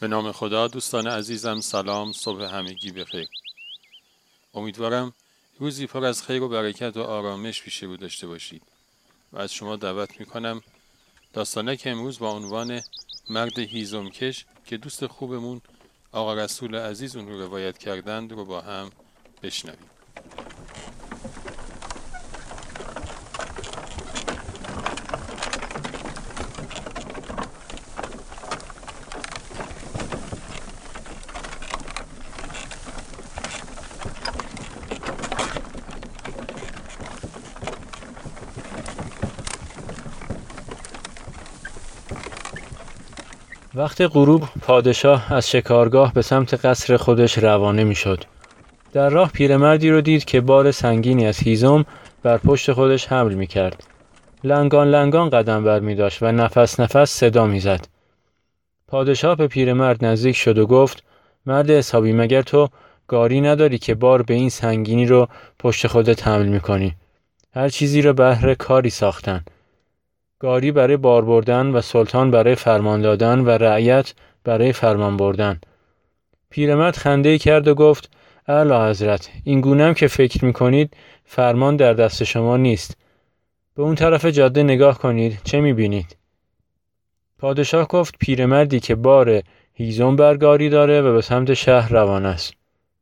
[0.00, 3.28] به نام خدا دوستان عزیزم سلام صبح همگی بخیر.
[4.54, 5.12] امیدوارم
[5.58, 8.62] روزی پر از خیر و برکت و آرامش پیش رو داشته باشید.
[9.32, 10.62] و از شما دعوت می‌کنم
[11.76, 12.82] که امروز با عنوان
[13.30, 15.60] مرد هیزمکش که دوست خوبمون
[16.12, 18.90] آقا رسول عزیز اون رو روایت کردند رو با هم
[19.42, 19.90] بشنویم.
[43.78, 48.24] وقت غروب پادشاه از شکارگاه به سمت قصر خودش روانه می‌شد.
[48.92, 51.84] در راه پیرمردی رو دید که بار سنگینی از هیزم
[52.22, 53.84] بر پشت خودش حمل می کرد.
[54.44, 57.88] لنگان لنگان قدم بر می داشت و نفس نفس صدا می زد.
[58.88, 61.02] پادشاه به پیرمرد نزدیک شد و گفت
[61.46, 62.68] مرد حسابی مگر تو
[63.08, 65.28] گاری نداری که بار به این سنگینی رو
[65.58, 66.94] پشت خودت حمل می کنی.
[67.54, 69.44] هر چیزی را بهر کاری ساختن.
[70.40, 74.14] گاری برای بار بردن و سلطان برای فرمان دادن و رعیت
[74.44, 75.60] برای فرمان بردن.
[76.50, 78.10] پیرمرد خنده کرد و گفت
[78.48, 82.96] اعلی حضرت این گونم که فکر می کنید فرمان در دست شما نیست.
[83.74, 86.16] به اون طرف جاده نگاه کنید چه می بینید؟
[87.38, 89.42] پادشاه گفت پیرمردی که بار
[89.72, 92.54] هیزم برگاری داره و به سمت شهر روان است.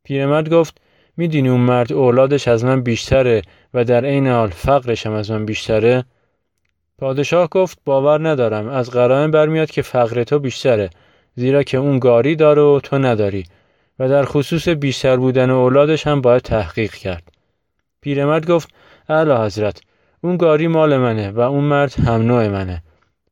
[0.03, 0.81] پیرمرد گفت
[1.17, 3.41] می‌دونی اون مرد اولادش از من بیشتره
[3.73, 6.05] و در عین حال فقرش هم از من بیشتره؟
[6.99, 10.89] پادشاه گفت باور ندارم از قرائن برمیاد که فقر تو بیشتره
[11.35, 13.45] زیرا که اون گاری داره و تو نداری.
[13.99, 17.23] و در خصوص بیشتر بودن اولادش هم باید تحقیق کرد.
[18.01, 18.69] پیرمرد گفت
[19.09, 19.81] اعلی حضرت
[20.21, 22.83] اون گاری مال منه و اون مرد هم نوع منه.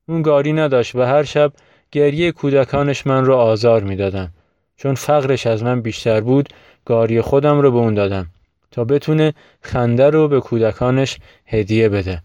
[0.07, 1.51] اون گاری نداشت و هر شب
[1.91, 4.31] گریه کودکانش من رو آزار می‌دادن.
[4.77, 6.49] چون فقرش از من بیشتر بود
[6.85, 8.27] گاری خودم رو به اون دادم
[8.71, 12.21] تا بتونه خنده رو به کودکانش هدیه بده.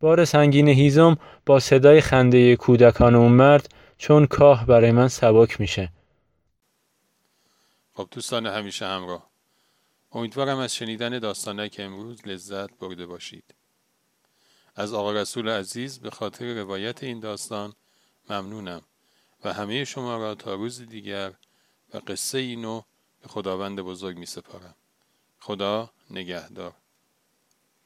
[0.00, 1.16] بار سنگین هیزم
[1.46, 5.92] با صدای خنده کودکان اون مرد چون کاه برای من سبک میشه.
[7.94, 9.30] خب دوستان همیشه همراه
[10.12, 13.54] امیدوارم از شنیدن داستانه که امروز لذت برده باشید.
[14.76, 17.72] از آقا رسول عزیز به خاطر روایت این داستان
[18.30, 18.82] ممنونم
[19.44, 21.32] و همه شما را تا روز دیگر
[21.94, 22.82] و قصه اینو
[23.22, 24.74] به خداوند بزرگ می سپارم.
[25.40, 26.72] خدا نگهدار.